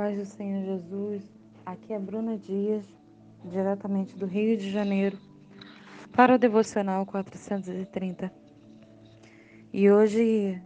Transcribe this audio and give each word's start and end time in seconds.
paz 0.00 0.16
do 0.16 0.24
Senhor 0.24 0.64
Jesus. 0.64 1.30
Aqui 1.66 1.92
é 1.92 1.98
Bruna 1.98 2.38
Dias, 2.38 2.86
diretamente 3.44 4.16
do 4.16 4.24
Rio 4.24 4.56
de 4.56 4.70
Janeiro, 4.70 5.18
para 6.10 6.36
o 6.36 6.38
Devocional 6.38 7.04
430. 7.04 8.32
E 9.70 9.90
hoje 9.90 10.58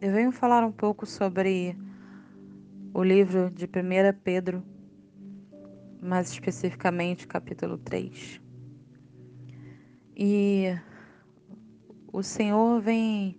eu 0.00 0.12
venho 0.12 0.32
falar 0.32 0.66
um 0.66 0.72
pouco 0.72 1.06
sobre 1.06 1.78
o 2.92 3.04
livro 3.04 3.52
de 3.52 3.66
1 3.66 3.68
Pedro, 4.24 4.64
mais 6.02 6.32
especificamente 6.32 7.24
capítulo 7.24 7.78
3. 7.78 8.40
E 10.16 10.76
o 12.12 12.20
Senhor 12.20 12.80
vem, 12.80 13.38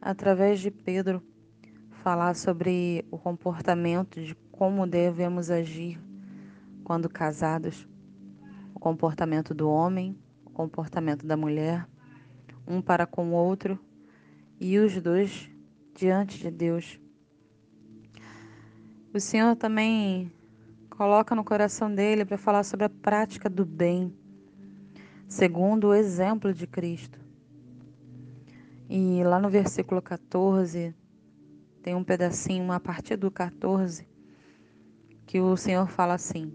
através 0.00 0.60
de 0.60 0.70
Pedro, 0.70 1.20
falar 2.04 2.34
sobre 2.36 3.04
o 3.10 3.18
comportamento, 3.18 4.20
de 4.20 4.36
como 4.60 4.86
devemos 4.86 5.50
agir 5.50 5.98
quando 6.84 7.08
casados, 7.08 7.88
o 8.74 8.78
comportamento 8.78 9.54
do 9.54 9.70
homem, 9.70 10.14
o 10.44 10.50
comportamento 10.50 11.26
da 11.26 11.34
mulher, 11.34 11.88
um 12.66 12.82
para 12.82 13.06
com 13.06 13.30
o 13.30 13.32
outro 13.32 13.80
e 14.60 14.78
os 14.78 15.00
dois 15.00 15.50
diante 15.94 16.38
de 16.38 16.50
Deus. 16.50 17.00
O 19.14 19.18
Senhor 19.18 19.56
também 19.56 20.30
coloca 20.90 21.34
no 21.34 21.42
coração 21.42 21.90
dele 21.94 22.26
para 22.26 22.36
falar 22.36 22.62
sobre 22.62 22.84
a 22.84 22.90
prática 22.90 23.48
do 23.48 23.64
bem, 23.64 24.14
segundo 25.26 25.86
o 25.86 25.94
exemplo 25.94 26.52
de 26.52 26.66
Cristo. 26.66 27.18
E 28.90 29.24
lá 29.24 29.40
no 29.40 29.48
versículo 29.48 30.02
14, 30.02 30.94
tem 31.82 31.94
um 31.94 32.04
pedacinho 32.04 32.70
a 32.70 32.78
partir 32.78 33.16
do 33.16 33.30
14 33.30 34.09
que 35.30 35.38
o 35.40 35.56
Senhor 35.56 35.86
fala 35.86 36.14
assim: 36.14 36.52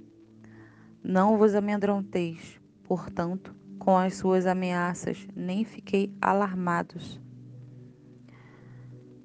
Não 1.02 1.38
vos 1.38 1.56
amedronteis, 1.56 2.60
portanto, 2.84 3.56
com 3.80 3.96
as 3.96 4.16
suas 4.16 4.46
ameaças, 4.46 5.26
nem 5.34 5.64
fiquei 5.64 6.14
alarmados. 6.20 7.22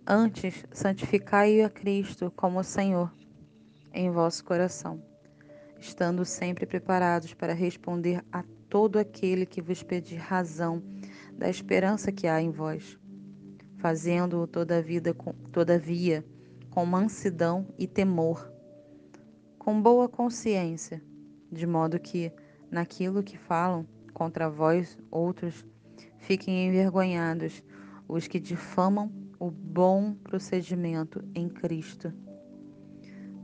Antes, 0.06 0.64
santificai 0.70 1.62
a 1.62 1.68
Cristo 1.68 2.32
como 2.36 2.62
Senhor 2.62 3.12
em 3.92 4.08
vosso 4.08 4.44
coração, 4.44 5.02
estando 5.80 6.24
sempre 6.24 6.64
preparados 6.64 7.34
para 7.34 7.52
responder 7.52 8.24
a 8.30 8.44
todo 8.68 9.00
aquele 9.00 9.44
que 9.44 9.60
vos 9.60 9.82
pedir 9.82 10.18
razão 10.18 10.80
da 11.32 11.50
esperança 11.50 12.12
que 12.12 12.28
há 12.28 12.40
em 12.40 12.52
vós 12.52 12.96
fazendo-o 13.78 14.46
toda 14.46 14.82
vida, 14.82 15.16
todavia, 15.50 16.24
com 16.68 16.84
mansidão 16.84 17.66
e 17.78 17.86
temor, 17.86 18.49
com 19.60 19.80
boa 19.80 20.08
consciência, 20.08 21.02
de 21.52 21.66
modo 21.66 22.00
que, 22.00 22.32
naquilo 22.70 23.22
que 23.22 23.36
falam 23.36 23.86
contra 24.14 24.48
vós 24.48 24.98
outros, 25.10 25.66
fiquem 26.16 26.66
envergonhados 26.66 27.62
os 28.08 28.26
que 28.26 28.40
difamam 28.40 29.12
o 29.38 29.50
bom 29.50 30.14
procedimento 30.14 31.22
em 31.34 31.46
Cristo. 31.46 32.10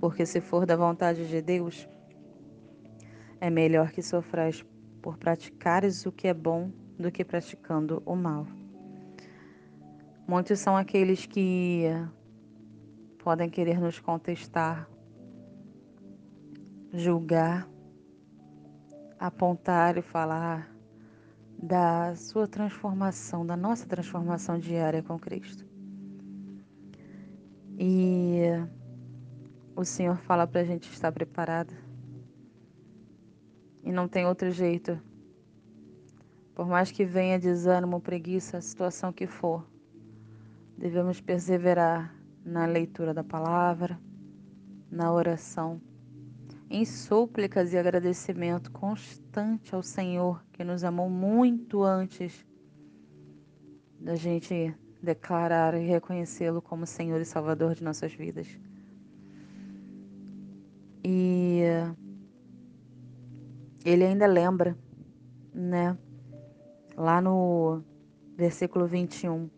Porque 0.01 0.25
se 0.25 0.41
for 0.41 0.65
da 0.65 0.75
vontade 0.75 1.29
de 1.29 1.43
Deus, 1.43 1.87
é 3.39 3.51
melhor 3.51 3.93
que 3.93 4.01
sofrais 4.01 4.65
por 5.03 5.19
praticares 5.19 6.07
o 6.07 6.13
que 6.13 6.29
é 6.29 6.35
bom 6.35 6.73
do 6.99 7.13
que 7.13 7.27
praticando 7.27 8.03
o 8.07 8.17
mal. 8.17 8.47
Muitos 10.27 10.61
são 10.61 10.75
aqueles 10.79 11.27
que 11.27 11.85
podem 13.19 13.51
querer 13.51 13.79
nos 13.79 14.01
contestar, 14.01 14.89
julgar, 16.99 17.69
apontar 19.19 19.97
e 19.97 20.03
falar 20.03 20.71
da 21.59 22.15
sua 22.17 22.47
transformação, 22.47 23.47
da 23.47 23.57
nossa 23.57 23.87
transformação 23.87 24.59
diária 24.59 25.03
com 25.03 25.19
Cristo. 25.19 25.65
E 27.79 28.43
o 29.75 29.85
Senhor 29.85 30.17
fala 30.19 30.47
para 30.47 30.61
a 30.63 30.65
gente 30.65 30.91
estar 30.91 31.13
preparada. 31.13 31.75
E 33.83 33.93
não 33.93 34.09
tem 34.09 34.27
outro 34.27 34.51
jeito. 34.51 35.01
Por 36.55 36.67
mais 36.67 36.91
que 36.91 37.05
venha 37.05 37.39
desânimo, 37.39 38.01
preguiça, 38.01 38.57
a 38.57 38.61
situação 38.61 39.13
que 39.13 39.27
for, 39.27 39.65
Devemos 40.77 41.23
perseverar 41.23 42.15
na 42.45 42.67
leitura 42.67 43.15
da 43.15 43.25
palavra, 43.25 43.99
na 44.91 45.11
oração, 45.11 45.81
em 46.69 46.85
súplicas 46.85 47.73
e 47.73 47.79
agradecimento 47.79 48.71
constante 48.71 49.75
ao 49.75 49.83
Senhor 49.83 50.45
que 50.53 50.65
nos 50.65 50.83
amou 50.83 51.09
muito 51.09 51.83
antes 51.83 52.45
da 54.01 54.17
gente 54.17 54.75
declarar 55.03 55.75
e 55.75 55.87
reconhecê-lo 55.87 56.61
como 56.61 56.87
Senhor 56.87 57.21
e 57.21 57.25
Salvador 57.25 57.75
de 57.75 57.85
nossas 57.85 58.13
vidas. 58.13 58.59
E 61.05 61.63
ele 63.85 64.05
ainda 64.05 64.27
lembra, 64.27 64.77
né, 65.55 65.97
lá 66.97 67.21
no 67.21 67.85
versículo 68.37 68.87
21, 68.87 69.49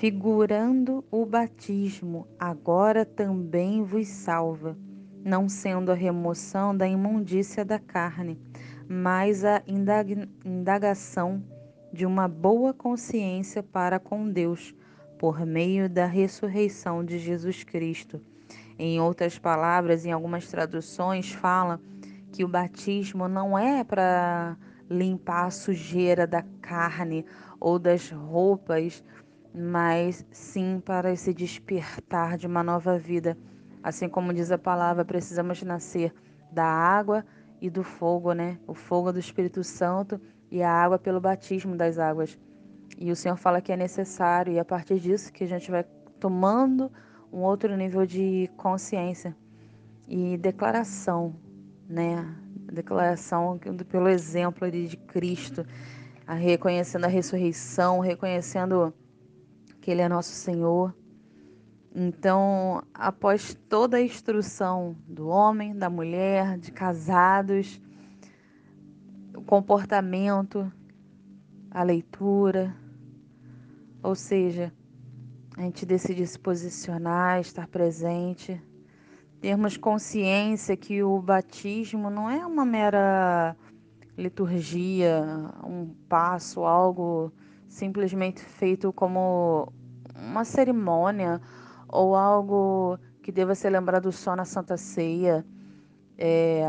figurando 0.00 1.04
o 1.10 1.26
batismo, 1.26 2.26
agora 2.38 3.04
também 3.04 3.82
vos 3.82 4.08
salva, 4.08 4.74
não 5.22 5.46
sendo 5.46 5.92
a 5.92 5.94
remoção 5.94 6.74
da 6.74 6.88
imundícia 6.88 7.66
da 7.66 7.78
carne, 7.78 8.40
mas 8.88 9.44
a 9.44 9.62
indagação 10.42 11.44
de 11.92 12.06
uma 12.06 12.26
boa 12.26 12.72
consciência 12.72 13.62
para 13.62 13.98
com 13.98 14.26
Deus, 14.26 14.74
por 15.18 15.44
meio 15.44 15.86
da 15.86 16.06
ressurreição 16.06 17.04
de 17.04 17.18
Jesus 17.18 17.62
Cristo. 17.62 18.22
Em 18.78 18.98
outras 18.98 19.38
palavras, 19.38 20.06
em 20.06 20.12
algumas 20.12 20.48
traduções, 20.48 21.30
fala 21.30 21.78
que 22.32 22.42
o 22.42 22.48
batismo 22.48 23.28
não 23.28 23.58
é 23.58 23.84
para 23.84 24.56
limpar 24.88 25.44
a 25.44 25.50
sujeira 25.50 26.26
da 26.26 26.42
carne 26.62 27.26
ou 27.60 27.78
das 27.78 28.10
roupas 28.10 29.04
mas 29.54 30.24
sim 30.30 30.80
para 30.84 31.12
esse 31.12 31.34
despertar 31.34 32.38
de 32.38 32.46
uma 32.46 32.62
nova 32.62 32.98
vida. 32.98 33.36
Assim 33.82 34.08
como 34.08 34.32
diz 34.32 34.50
a 34.50 34.58
palavra, 34.58 35.04
precisamos 35.04 35.62
nascer 35.62 36.12
da 36.52 36.64
água 36.64 37.24
e 37.60 37.68
do 37.68 37.82
fogo, 37.82 38.32
né? 38.32 38.58
O 38.66 38.74
fogo 38.74 39.12
do 39.12 39.18
Espírito 39.18 39.62
Santo 39.64 40.20
e 40.50 40.62
a 40.62 40.72
água 40.72 40.98
pelo 40.98 41.20
batismo 41.20 41.76
das 41.76 41.98
águas. 41.98 42.38
E 42.98 43.10
o 43.10 43.16
Senhor 43.16 43.36
fala 43.36 43.60
que 43.60 43.72
é 43.72 43.76
necessário, 43.76 44.52
e 44.52 44.58
a 44.58 44.64
partir 44.64 44.98
disso 44.98 45.32
que 45.32 45.44
a 45.44 45.46
gente 45.46 45.70
vai 45.70 45.84
tomando 46.18 46.90
um 47.32 47.38
outro 47.38 47.74
nível 47.76 48.04
de 48.04 48.50
consciência 48.56 49.36
e 50.06 50.36
declaração, 50.36 51.34
né? 51.88 52.26
Declaração 52.72 53.58
pelo 53.88 54.08
exemplo 54.08 54.70
de 54.70 54.96
Cristo, 54.96 55.64
reconhecendo 56.26 57.04
a 57.04 57.08
ressurreição, 57.08 58.00
reconhecendo 58.00 58.92
que 59.80 59.90
Ele 59.90 60.02
é 60.02 60.08
nosso 60.08 60.32
Senhor. 60.32 60.94
Então, 61.94 62.82
após 62.94 63.54
toda 63.68 63.96
a 63.96 64.02
instrução 64.02 64.96
do 65.08 65.28
homem, 65.28 65.76
da 65.76 65.90
mulher, 65.90 66.56
de 66.56 66.70
casados, 66.70 67.80
o 69.34 69.42
comportamento, 69.42 70.70
a 71.70 71.82
leitura, 71.82 72.74
ou 74.02 74.14
seja, 74.14 74.72
a 75.56 75.62
gente 75.62 75.84
decide 75.84 76.26
se 76.26 76.38
posicionar, 76.38 77.40
estar 77.40 77.66
presente, 77.66 78.62
termos 79.40 79.76
consciência 79.76 80.76
que 80.76 81.02
o 81.02 81.20
batismo 81.20 82.08
não 82.08 82.30
é 82.30 82.46
uma 82.46 82.64
mera 82.64 83.56
liturgia, 84.16 85.24
um 85.64 85.88
passo, 86.08 86.60
algo 86.60 87.32
simplesmente 87.70 88.44
feito 88.44 88.92
como 88.92 89.72
uma 90.14 90.44
cerimônia 90.44 91.40
ou 91.88 92.14
algo 92.14 92.98
que 93.22 93.30
deva 93.32 93.54
ser 93.54 93.70
lembrado 93.70 94.10
só 94.10 94.34
na 94.34 94.44
Santa 94.44 94.76
Ceia. 94.76 95.46
É, 96.18 96.64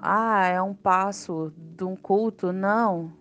ah, 0.00 0.46
é 0.46 0.60
um 0.62 0.74
passo 0.74 1.52
de 1.56 1.82
um 1.82 1.96
culto. 1.96 2.52
Não. 2.52 3.12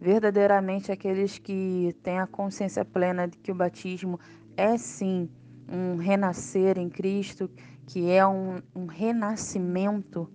Verdadeiramente, 0.00 0.90
aqueles 0.90 1.38
que 1.38 1.94
têm 2.02 2.18
a 2.18 2.26
consciência 2.26 2.84
plena 2.84 3.28
de 3.28 3.36
que 3.38 3.52
o 3.52 3.54
batismo 3.54 4.18
é 4.56 4.76
sim 4.78 5.28
um 5.68 5.96
renascer 5.96 6.78
em 6.78 6.88
Cristo, 6.88 7.50
que 7.86 8.10
é 8.10 8.26
um, 8.26 8.60
um 8.74 8.86
renascimento, 8.86 10.30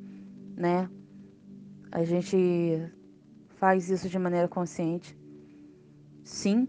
né? 0.55 0.89
A 1.91 2.03
gente 2.03 2.91
faz 3.49 3.89
isso 3.89 4.07
de 4.07 4.17
maneira 4.17 4.47
consciente. 4.47 5.20
Sim, 6.23 6.67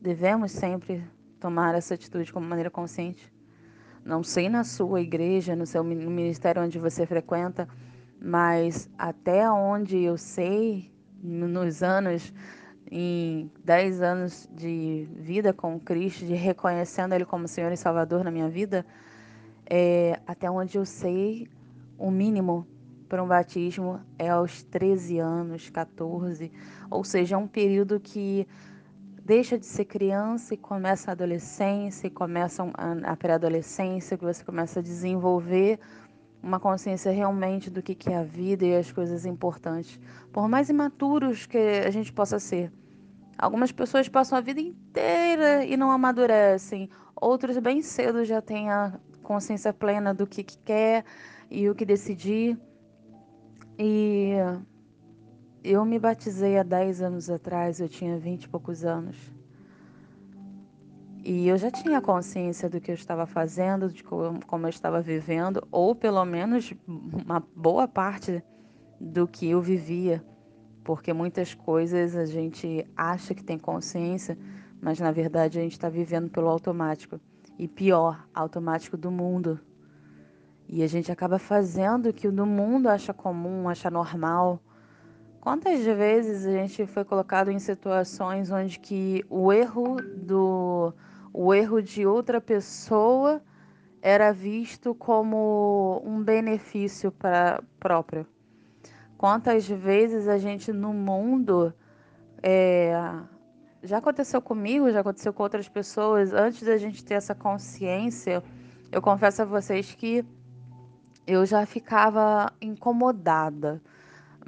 devemos 0.00 0.52
sempre 0.52 1.02
tomar 1.40 1.74
essa 1.74 1.94
atitude 1.94 2.24
de 2.24 2.38
maneira 2.38 2.70
consciente. 2.70 3.32
não 4.04 4.22
sei 4.22 4.48
na 4.48 4.62
sua 4.62 5.00
igreja, 5.00 5.56
no 5.56 5.66
seu 5.66 5.82
ministério 5.82 6.62
onde 6.62 6.78
você 6.78 7.04
frequenta, 7.06 7.68
mas 8.20 8.88
até 8.96 9.50
onde 9.50 9.98
eu 9.98 10.16
sei, 10.16 10.92
nos 11.22 11.82
anos, 11.82 12.32
em 12.90 13.50
10 13.64 14.02
anos 14.02 14.48
de 14.52 15.08
vida 15.16 15.52
com 15.52 15.80
Cristo, 15.80 16.24
de 16.24 16.34
reconhecendo 16.34 17.14
Ele 17.14 17.24
como 17.24 17.48
Senhor 17.48 17.72
e 17.72 17.76
Salvador 17.76 18.22
na 18.22 18.30
minha 18.30 18.48
vida, 18.48 18.86
é, 19.68 20.20
até 20.26 20.48
onde 20.48 20.78
eu 20.78 20.84
sei, 20.84 21.48
o 21.98 22.10
mínimo 22.10 22.66
para 23.08 23.22
um 23.22 23.26
batismo 23.26 24.00
é 24.18 24.28
aos 24.28 24.62
13 24.62 25.18
anos, 25.18 25.70
14, 25.70 26.50
ou 26.90 27.04
seja, 27.04 27.36
é 27.36 27.38
um 27.38 27.46
período 27.46 28.00
que 28.00 28.46
deixa 29.24 29.58
de 29.58 29.66
ser 29.66 29.84
criança 29.84 30.54
e 30.54 30.56
começa 30.56 31.10
a 31.10 31.12
adolescência, 31.12 32.06
e 32.06 32.10
começa 32.10 32.62
a 33.04 33.16
pré-adolescência, 33.16 34.16
que 34.16 34.24
você 34.24 34.44
começa 34.44 34.78
a 34.78 34.82
desenvolver 34.82 35.80
uma 36.42 36.60
consciência 36.60 37.10
realmente 37.10 37.68
do 37.68 37.82
que 37.82 38.08
é 38.08 38.18
a 38.18 38.22
vida 38.22 38.64
e 38.64 38.76
as 38.76 38.92
coisas 38.92 39.26
importantes. 39.26 39.98
Por 40.32 40.48
mais 40.48 40.68
imaturos 40.68 41.44
que 41.44 41.58
a 41.58 41.90
gente 41.90 42.12
possa 42.12 42.38
ser. 42.38 42.72
Algumas 43.36 43.72
pessoas 43.72 44.08
passam 44.08 44.38
a 44.38 44.40
vida 44.40 44.60
inteira 44.60 45.64
e 45.64 45.76
não 45.76 45.90
amadurecem. 45.90 46.88
Outros 47.14 47.58
bem 47.58 47.82
cedo 47.82 48.24
já 48.24 48.40
têm 48.40 48.70
a 48.70 48.98
consciência 49.22 49.72
plena 49.72 50.14
do 50.14 50.26
que, 50.26 50.44
que 50.44 50.56
quer 50.58 51.04
e 51.50 51.68
o 51.68 51.74
que 51.74 51.84
decidir. 51.84 52.56
E 53.78 54.32
eu 55.62 55.84
me 55.84 55.98
batizei 55.98 56.58
há 56.58 56.62
10 56.62 57.02
anos 57.02 57.28
atrás, 57.28 57.80
eu 57.80 57.88
tinha 57.88 58.18
20 58.18 58.44
e 58.44 58.48
poucos 58.48 58.84
anos. 58.84 59.16
E 61.24 61.48
eu 61.48 61.58
já 61.58 61.72
tinha 61.72 62.00
consciência 62.00 62.68
do 62.68 62.80
que 62.80 62.90
eu 62.90 62.94
estava 62.94 63.26
fazendo, 63.26 63.88
de 63.90 64.04
como 64.04 64.66
eu 64.66 64.68
estava 64.68 65.02
vivendo, 65.02 65.66
ou 65.72 65.92
pelo 65.92 66.24
menos 66.24 66.72
uma 66.86 67.42
boa 67.54 67.88
parte 67.88 68.42
do 69.00 69.26
que 69.26 69.50
eu 69.50 69.60
vivia. 69.60 70.24
Porque 70.84 71.12
muitas 71.12 71.52
coisas 71.52 72.14
a 72.14 72.24
gente 72.24 72.86
acha 72.96 73.34
que 73.34 73.42
tem 73.42 73.58
consciência, 73.58 74.38
mas 74.80 75.00
na 75.00 75.10
verdade 75.10 75.58
a 75.58 75.62
gente 75.62 75.72
está 75.72 75.88
vivendo 75.88 76.30
pelo 76.30 76.46
automático. 76.48 77.20
E 77.58 77.66
pior, 77.66 78.24
automático 78.32 78.96
do 78.96 79.10
mundo. 79.10 79.58
E 80.68 80.82
a 80.82 80.86
gente 80.86 81.10
acaba 81.12 81.38
fazendo 81.38 82.08
o 82.08 82.12
que 82.12 82.28
o 82.28 82.32
do 82.32 82.44
mundo 82.44 82.88
acha 82.88 83.14
comum, 83.14 83.68
acha 83.68 83.90
normal 83.90 84.60
Quantas 85.46 85.80
vezes 85.84 86.44
a 86.44 86.50
gente 86.50 86.84
foi 86.88 87.04
colocado 87.04 87.52
em 87.52 87.60
situações 87.60 88.50
onde 88.50 88.80
que 88.80 89.24
o 89.30 89.52
erro 89.52 89.94
do 90.02 90.92
o 91.32 91.54
erro 91.54 91.80
de 91.80 92.04
outra 92.04 92.40
pessoa 92.40 93.40
era 94.02 94.32
visto 94.32 94.92
como 94.92 96.02
um 96.04 96.20
benefício 96.20 97.12
para 97.12 97.62
próprio? 97.78 98.26
Quantas 99.16 99.68
vezes 99.68 100.26
a 100.26 100.36
gente 100.36 100.72
no 100.72 100.92
mundo 100.92 101.72
é, 102.42 103.00
já 103.84 103.98
aconteceu 103.98 104.42
comigo, 104.42 104.90
já 104.90 104.98
aconteceu 104.98 105.32
com 105.32 105.44
outras 105.44 105.68
pessoas. 105.68 106.32
Antes 106.32 106.64
da 106.64 106.76
gente 106.76 107.04
ter 107.04 107.14
essa 107.14 107.36
consciência, 107.36 108.42
eu 108.90 109.00
confesso 109.00 109.42
a 109.42 109.44
vocês 109.44 109.94
que 109.94 110.24
eu 111.26 111.44
já 111.44 111.66
ficava 111.66 112.52
incomodada 112.60 113.82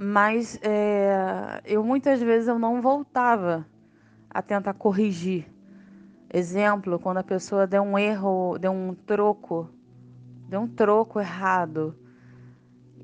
mas 0.00 0.56
é, 0.62 1.60
eu 1.64 1.82
muitas 1.82 2.22
vezes 2.22 2.46
eu 2.46 2.56
não 2.56 2.80
voltava 2.80 3.66
a 4.30 4.40
tentar 4.40 4.72
corrigir. 4.74 5.52
Exemplo, 6.32 7.00
quando 7.00 7.16
a 7.16 7.24
pessoa 7.24 7.66
deu 7.66 7.82
um 7.82 7.98
erro, 7.98 8.56
deu 8.60 8.70
um 8.70 8.94
troco, 8.94 9.68
deu 10.48 10.60
um 10.60 10.68
troco 10.68 11.18
errado. 11.18 11.96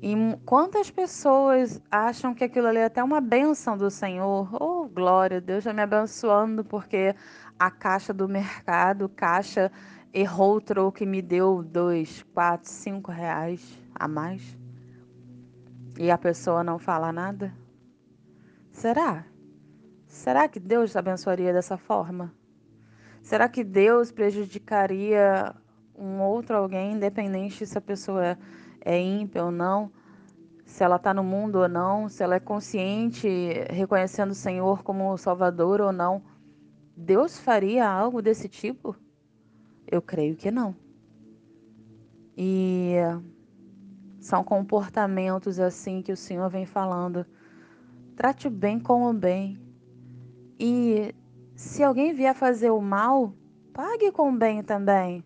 E 0.01 0.15
quantas 0.45 0.89
pessoas 0.89 1.81
acham 1.91 2.33
que 2.33 2.45
aquilo 2.45 2.67
ali 2.67 2.77
é 2.77 2.85
até 2.85 3.03
uma 3.03 3.19
benção 3.19 3.77
do 3.77 3.91
Senhor? 3.91 4.47
Oh, 4.53 4.87
glória, 4.87 5.41
Deus 5.41 5.59
está 5.59 5.73
me 5.73 5.81
abençoando 5.81 6.63
porque 6.63 7.13
a 7.59 7.69
caixa 7.69 8.13
do 8.13 8.29
mercado, 8.29 9.09
caixa 9.09 9.69
errou 10.15 10.55
o 10.55 10.61
troco 10.61 11.03
e 11.03 11.05
me 11.05 11.21
deu 11.21 11.61
dois, 11.61 12.23
quatro, 12.33 12.71
cinco 12.71 13.11
reais 13.11 13.77
a 13.93 14.07
mais 14.07 14.57
e 15.99 16.09
a 16.09 16.17
pessoa 16.17 16.63
não 16.63 16.79
fala 16.79 17.11
nada? 17.11 17.53
Será? 18.71 19.25
Será 20.07 20.47
que 20.47 20.57
Deus 20.57 20.95
abençoaria 20.95 21.51
dessa 21.51 21.75
forma? 21.75 22.33
Será 23.21 23.49
que 23.49 23.61
Deus 23.61 24.09
prejudicaria 24.09 25.53
um 25.93 26.21
outro 26.21 26.55
alguém, 26.55 26.93
independente 26.93 27.65
se 27.65 27.77
a 27.77 27.81
pessoa 27.81 28.37
é 28.79 28.97
ímpia 28.97 29.43
ou 29.43 29.51
não, 29.51 29.91
se 30.65 30.81
ela 30.81 30.95
está 30.95 31.13
no 31.13 31.25
mundo 31.25 31.57
ou 31.57 31.67
não, 31.67 32.07
se 32.07 32.23
ela 32.23 32.35
é 32.35 32.39
consciente, 32.39 33.27
reconhecendo 33.69 34.31
o 34.31 34.35
Senhor 34.35 34.81
como 34.81 35.17
Salvador 35.17 35.81
ou 35.81 35.91
não? 35.91 36.23
Deus 36.95 37.37
faria 37.37 37.85
algo 37.85 38.21
desse 38.21 38.47
tipo? 38.47 38.95
Eu 39.87 40.01
creio 40.01 40.35
que 40.35 40.49
não. 40.51 40.75
E 42.37 42.95
são 44.19 44.43
comportamentos 44.43 45.59
assim 45.59 46.01
que 46.01 46.11
o 46.11 46.17
Senhor 46.17 46.49
vem 46.49 46.65
falando. 46.65 47.25
Trate 48.15 48.47
o 48.47 48.51
bem 48.51 48.79
com 48.79 49.03
o 49.03 49.13
bem. 49.13 49.59
E 50.59 51.13
se 51.55 51.83
alguém 51.83 52.13
vier 52.13 52.33
fazer 52.33 52.71
o 52.71 52.81
mal, 52.81 53.33
pague 53.73 54.11
com 54.11 54.29
o 54.29 54.37
bem 54.37 54.63
também. 54.63 55.23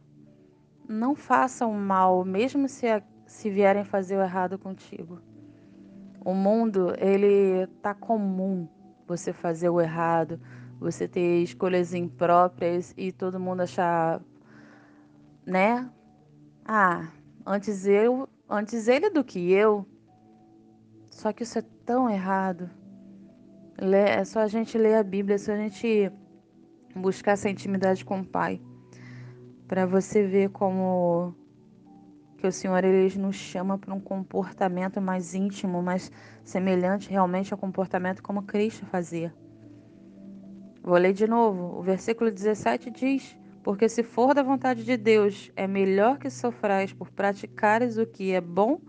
Não 0.87 1.15
faça 1.15 1.65
o 1.65 1.73
mal, 1.73 2.25
mesmo 2.25 2.67
se, 2.67 2.87
se 3.25 3.49
vierem 3.49 3.83
fazer 3.83 4.17
o 4.17 4.21
errado 4.21 4.57
contigo. 4.57 5.21
O 6.25 6.33
mundo, 6.33 6.93
ele 6.97 7.67
tá 7.81 7.93
comum 7.93 8.67
você 9.07 9.31
fazer 9.31 9.69
o 9.69 9.79
errado, 9.79 10.39
você 10.79 11.07
ter 11.07 11.41
escolhas 11.41 11.93
impróprias 11.93 12.93
e 12.97 13.11
todo 13.11 13.39
mundo 13.39 13.61
achar, 13.61 14.21
né? 15.49 15.89
Ah, 16.65 17.09
antes 17.45 17.85
eu 17.85 18.29
Antes 18.51 18.87
ele 18.87 19.11
do 19.11 19.23
que 19.23 19.51
eu. 19.51 19.85
Só 21.11 21.31
que 21.31 21.43
isso 21.43 21.59
é 21.59 21.63
tão 21.85 22.09
errado. 22.09 22.67
É 23.77 24.25
só 24.25 24.39
a 24.39 24.47
gente 24.47 24.75
ler 24.75 24.95
a 24.95 25.03
Bíblia, 25.03 25.35
é 25.35 25.37
só 25.37 25.51
a 25.51 25.55
gente 25.55 26.11
buscar 26.95 27.33
essa 27.33 27.47
intimidade 27.47 28.03
com 28.03 28.21
o 28.21 28.25
Pai. 28.25 28.59
Para 29.67 29.85
você 29.85 30.25
ver 30.25 30.49
como 30.49 31.35
que 32.39 32.47
o 32.47 32.51
Senhor 32.51 32.83
ele 32.83 33.15
nos 33.19 33.35
chama 33.35 33.77
para 33.77 33.93
um 33.93 33.99
comportamento 33.99 34.99
mais 34.99 35.35
íntimo, 35.35 35.83
mais 35.83 36.11
semelhante 36.43 37.11
realmente 37.11 37.53
ao 37.53 37.59
comportamento 37.59 38.23
como 38.23 38.43
Cristo 38.43 38.83
fazia. 38.87 39.31
Vou 40.81 40.97
ler 40.97 41.13
de 41.13 41.27
novo. 41.27 41.77
O 41.77 41.83
versículo 41.83 42.31
17 42.31 42.89
diz: 42.89 43.37
porque 43.63 43.89
se 43.89 44.03
for 44.03 44.33
da 44.33 44.41
vontade 44.41 44.83
de 44.83 44.95
Deus, 44.95 45.51
é 45.55 45.67
melhor 45.67 46.17
que 46.17 46.29
sofrais 46.29 46.93
por 46.93 47.11
praticares 47.11 47.97
o 47.97 48.05
que 48.05 48.31
é 48.31 48.41
bom 48.41 48.81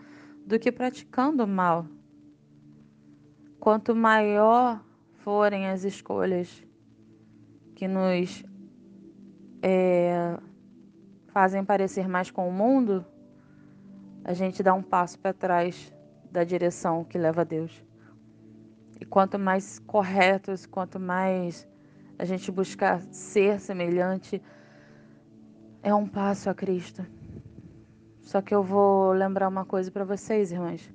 do 0.46 0.58
que 0.58 0.70
praticando 0.70 1.44
o 1.44 1.48
mal. 1.48 1.86
Quanto 3.58 3.94
maior 3.94 4.82
forem 5.18 5.66
as 5.66 5.84
escolhas 5.84 6.66
que 7.74 7.86
nos 7.86 8.44
é, 9.62 10.38
fazem 11.28 11.64
parecer 11.64 12.08
mais 12.08 12.30
com 12.30 12.48
o 12.48 12.52
mundo, 12.52 13.04
a 14.24 14.32
gente 14.32 14.62
dá 14.62 14.72
um 14.72 14.82
passo 14.82 15.18
para 15.18 15.32
trás 15.32 15.92
da 16.30 16.44
direção 16.44 17.04
que 17.04 17.18
leva 17.18 17.40
a 17.40 17.44
Deus. 17.44 17.84
E 19.00 19.04
quanto 19.04 19.38
mais 19.38 19.78
corretos, 19.80 20.66
quanto 20.66 21.00
mais 21.00 21.66
a 22.18 22.24
gente 22.24 22.52
buscar 22.52 23.00
ser 23.00 23.58
semelhante 23.58 24.42
é 25.82 25.94
um 25.94 26.06
passo 26.06 26.50
a 26.50 26.54
Cristo. 26.54 27.04
Só 28.22 28.40
que 28.40 28.54
eu 28.54 28.62
vou 28.62 29.12
lembrar 29.12 29.48
uma 29.48 29.64
coisa 29.64 29.90
para 29.90 30.04
vocês, 30.04 30.52
irmãs. 30.52 30.92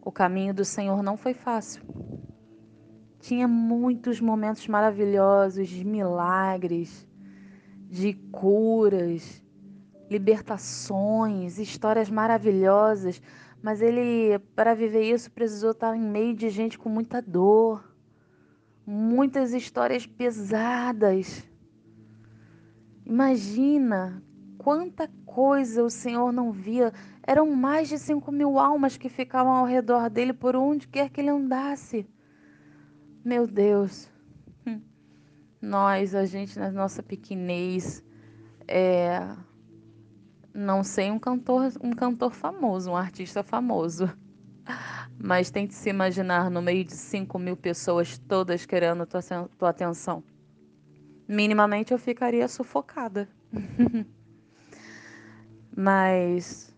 O 0.00 0.12
caminho 0.12 0.54
do 0.54 0.64
Senhor 0.64 1.02
não 1.02 1.16
foi 1.16 1.34
fácil. 1.34 1.82
Tinha 3.20 3.48
muitos 3.48 4.20
momentos 4.20 4.66
maravilhosos 4.68 5.68
de 5.68 5.84
milagres, 5.84 7.06
de 7.90 8.14
curas, 8.14 9.42
libertações, 10.08 11.58
histórias 11.58 12.08
maravilhosas, 12.08 13.20
mas 13.60 13.82
ele, 13.82 14.38
para 14.54 14.74
viver 14.74 15.02
isso, 15.02 15.30
precisou 15.30 15.72
estar 15.72 15.96
em 15.96 16.00
meio 16.00 16.34
de 16.34 16.48
gente 16.48 16.78
com 16.78 16.88
muita 16.88 17.20
dor, 17.20 17.92
muitas 18.86 19.52
histórias 19.52 20.06
pesadas. 20.06 21.47
Imagina 23.08 24.22
quanta 24.58 25.10
coisa 25.24 25.82
o 25.82 25.88
Senhor 25.88 26.30
não 26.30 26.52
via. 26.52 26.92
Eram 27.26 27.50
mais 27.50 27.88
de 27.88 27.98
cinco 27.98 28.30
mil 28.30 28.58
almas 28.58 28.98
que 28.98 29.08
ficavam 29.08 29.52
ao 29.52 29.64
redor 29.64 30.10
dele 30.10 30.34
por 30.34 30.54
onde 30.54 30.86
quer 30.86 31.08
que 31.08 31.22
ele 31.22 31.30
andasse. 31.30 32.06
Meu 33.24 33.46
Deus, 33.46 34.10
nós, 35.60 36.14
a 36.14 36.26
gente 36.26 36.58
na 36.58 36.70
nossa 36.70 37.02
pequenez, 37.02 38.04
é, 38.66 39.20
não 40.52 40.84
sei 40.84 41.10
um 41.10 41.18
cantor, 41.18 41.72
um 41.82 41.92
cantor 41.92 42.32
famoso, 42.32 42.90
um 42.90 42.96
artista 42.96 43.42
famoso. 43.42 44.06
Mas 45.18 45.50
tente 45.50 45.74
se 45.74 45.88
imaginar 45.88 46.50
no 46.50 46.60
meio 46.60 46.84
de 46.84 46.92
5 46.92 47.38
mil 47.38 47.56
pessoas 47.56 48.18
todas 48.18 48.66
querendo 48.66 49.06
tua, 49.06 49.20
tua 49.58 49.70
atenção. 49.70 50.22
Minimamente 51.28 51.92
eu 51.92 51.98
ficaria 51.98 52.48
sufocada. 52.48 53.28
Mas 55.76 56.74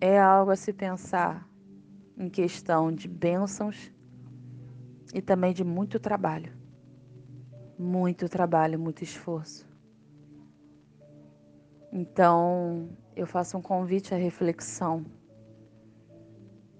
é 0.00 0.16
algo 0.20 0.52
a 0.52 0.56
se 0.56 0.72
pensar 0.72 1.44
em 2.16 2.30
questão 2.30 2.92
de 2.92 3.08
bênçãos 3.08 3.92
e 5.12 5.20
também 5.20 5.52
de 5.52 5.64
muito 5.64 5.98
trabalho. 5.98 6.56
Muito 7.76 8.28
trabalho, 8.28 8.78
muito 8.78 9.02
esforço. 9.02 9.68
Então, 11.90 12.96
eu 13.16 13.26
faço 13.26 13.58
um 13.58 13.62
convite 13.62 14.14
à 14.14 14.16
reflexão. 14.16 15.04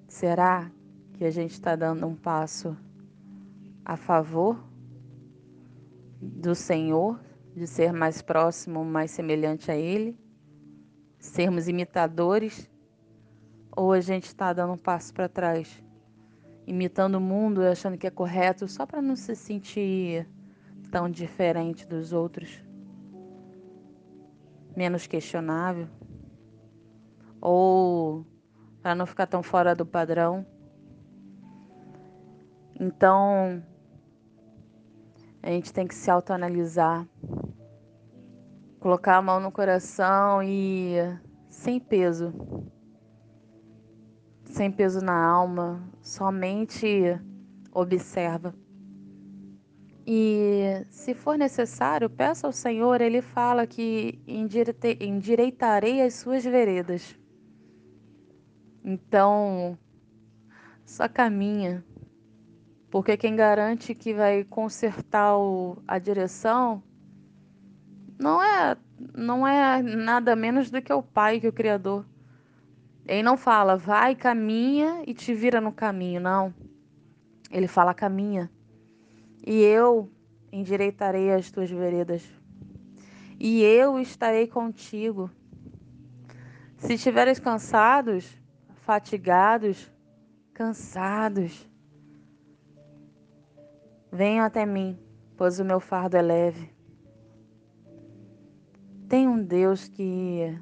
Será 0.07 0.71
que 1.15 1.25
a 1.25 1.31
gente 1.31 1.53
está 1.53 1.75
dando 1.75 2.07
um 2.07 2.15
passo 2.15 2.77
a 3.85 3.97
favor 3.97 4.72
do 6.23 6.55
Senhor, 6.55 7.21
de 7.53 7.67
ser 7.67 7.93
mais 7.93 8.23
próximo, 8.23 8.85
mais 8.85 9.11
semelhante 9.11 9.73
a 9.73 9.77
Ele, 9.77 10.17
sermos 11.19 11.67
imitadores, 11.67 12.71
ou 13.77 13.93
a 13.93 14.01
gente 14.01 14.25
está 14.27 14.53
dando 14.53 14.75
um 14.75 14.79
passo 14.79 15.13
para 15.13 15.29
trás, 15.29 15.83
imitando 16.65 17.17
o 17.17 17.21
mundo, 17.21 17.63
achando 17.63 17.99
que 17.99 18.07
é 18.07 18.11
correto, 18.11 18.69
só 18.69 18.87
para 18.87 19.03
não 19.03 19.17
se 19.17 19.35
sentir 19.35 20.29
tão 20.93 21.11
diferente 21.11 21.85
dos 21.87 22.13
outros, 22.13 22.63
menos 24.77 25.09
questionável, 25.09 25.89
ou 27.41 28.25
para 28.81 28.95
não 28.95 29.07
ficar 29.07 29.27
tão 29.27 29.43
fora 29.43 29.75
do 29.75 29.85
padrão. 29.85 30.47
Então, 32.79 33.63
a 35.43 35.51
gente 35.51 35.73
tem 35.73 35.87
que 35.87 35.95
se 35.95 36.11
autoanalisar, 36.11 37.07
colocar 38.79 39.17
a 39.17 39.23
mão 39.23 39.41
no 39.41 39.51
coração 39.51 40.43
e 40.43 40.95
sem 41.51 41.81
peso, 41.81 42.33
sem 44.45 44.71
peso 44.71 45.05
na 45.05 45.15
alma, 45.15 45.83
somente 46.01 47.19
observa. 47.73 48.55
E 50.07 50.85
se 50.91 51.15
for 51.15 51.37
necessário, 51.37 52.09
peça 52.11 52.47
ao 52.47 52.53
Senhor, 52.53 53.01
ele 53.01 53.23
fala 53.23 53.67
que 53.67 54.21
endireitarei 55.01 56.03
as 56.03 56.15
suas 56.15 56.45
veredas. 56.45 57.17
Então, 58.85 59.79
só 60.85 61.09
caminha 61.09 61.85
porque 62.93 63.17
quem 63.17 63.35
garante 63.35 63.95
que 63.95 64.13
vai 64.13 64.45
consertar 64.45 65.35
o, 65.39 65.79
a 65.89 65.99
direção 65.99 66.83
não 68.19 68.43
é, 68.43 68.77
não 69.17 69.49
é 69.49 69.83
nada 69.83 70.37
menos 70.37 70.71
do 70.71 70.83
que 70.83 70.93
o 70.93 71.03
Pai, 71.03 71.41
que 71.41 71.49
o 71.49 71.53
Criador. 71.55 72.05
Ele 73.07 73.23
não 73.23 73.39
fala, 73.39 73.79
vai, 73.79 74.15
caminha 74.15 75.03
e 75.07 75.15
te 75.15 75.33
vira 75.33 75.59
no 75.59 75.73
caminho, 75.73 76.21
não. 76.21 76.55
Ele 77.51 77.67
fala, 77.67 77.95
caminha. 77.95 78.51
E 79.43 79.63
eu 79.63 80.13
endireitarei 80.53 81.33
as 81.33 81.51
tuas 81.51 81.71
veredas. 81.71 82.23
E 83.41 83.63
eu 83.63 83.99
estarei 83.99 84.47
contigo. 84.47 85.31
Se 86.77 86.93
estiveres 86.93 87.41
cansados, 87.41 88.37
fatigados, 88.83 89.91
cansados, 90.53 91.72
Venham 94.15 94.45
até 94.45 94.67
mim, 94.67 94.99
pois 95.39 95.59
o 95.59 95.65
meu 95.65 95.81
fardo 95.81 96.19
é 96.19 96.21
leve. 96.21 96.71
Tem 99.09 99.27
um 99.27 99.43
Deus 99.43 99.89
que 99.89 100.55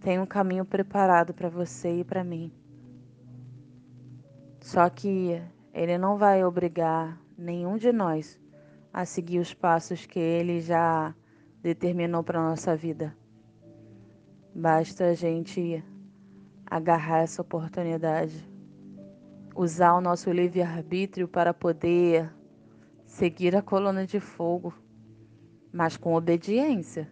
tem 0.00 0.18
um 0.18 0.26
caminho 0.26 0.64
preparado 0.64 1.32
para 1.32 1.48
você 1.48 2.00
e 2.00 2.04
para 2.04 2.24
mim. 2.24 2.52
Só 4.60 4.90
que 4.90 5.40
Ele 5.72 5.96
não 5.96 6.18
vai 6.18 6.44
obrigar 6.44 7.16
nenhum 7.38 7.76
de 7.76 7.92
nós 7.92 8.40
a 8.92 9.04
seguir 9.04 9.38
os 9.38 9.54
passos 9.54 10.04
que 10.04 10.18
Ele 10.18 10.60
já 10.60 11.14
determinou 11.62 12.24
para 12.24 12.42
nossa 12.42 12.74
vida. 12.74 13.16
Basta 14.52 15.10
a 15.10 15.14
gente 15.14 15.80
agarrar 16.66 17.20
essa 17.20 17.40
oportunidade, 17.40 18.50
usar 19.54 19.94
o 19.94 20.00
nosso 20.00 20.28
livre-arbítrio 20.32 21.28
para 21.28 21.54
poder 21.54 22.28
seguir 23.14 23.54
a 23.54 23.62
coluna 23.62 24.04
de 24.04 24.18
fogo, 24.18 24.74
mas 25.72 25.96
com 25.96 26.14
obediência, 26.14 27.08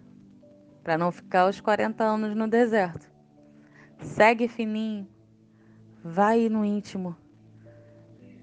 para 0.83 0.99
não 0.99 1.13
ficar 1.13 1.49
os 1.49 1.61
40 1.61 2.03
anos 2.03 2.35
no 2.35 2.49
deserto. 2.49 3.09
Segue 4.01 4.49
fininho, 4.49 5.07
vai 6.03 6.49
no 6.49 6.65
íntimo, 6.65 7.17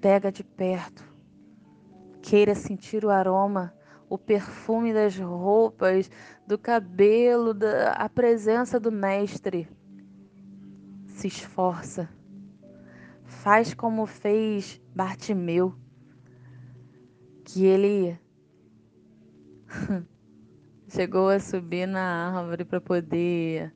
pega 0.00 0.32
de 0.32 0.42
perto, 0.42 1.04
queira 2.22 2.54
sentir 2.54 3.04
o 3.04 3.10
aroma, 3.10 3.74
o 4.08 4.16
perfume 4.16 4.94
das 4.94 5.18
roupas, 5.18 6.10
do 6.46 6.56
cabelo, 6.56 7.52
da, 7.52 7.92
a 7.92 8.08
presença 8.08 8.80
do 8.80 8.90
Mestre. 8.90 9.68
Se 11.04 11.26
esforça, 11.26 12.08
faz 13.26 13.74
como 13.74 14.06
fez 14.06 14.80
Bartimeu 14.94 15.74
que 17.52 17.64
ele 17.64 18.16
chegou 20.88 21.28
a 21.28 21.40
subir 21.40 21.86
na 21.86 22.38
árvore 22.38 22.64
para 22.64 22.80
poder 22.80 23.74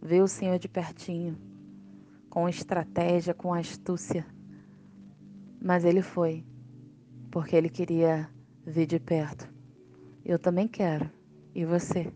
ver 0.00 0.22
o 0.22 0.28
Senhor 0.28 0.58
de 0.58 0.68
pertinho, 0.68 1.36
com 2.30 2.48
estratégia, 2.48 3.34
com 3.34 3.52
astúcia. 3.52 4.26
Mas 5.62 5.84
ele 5.84 6.00
foi, 6.00 6.46
porque 7.30 7.54
ele 7.54 7.68
queria 7.68 8.30
ver 8.64 8.86
de 8.86 8.98
perto. 8.98 9.52
Eu 10.24 10.38
também 10.38 10.66
quero. 10.66 11.10
E 11.54 11.64
você? 11.64 12.10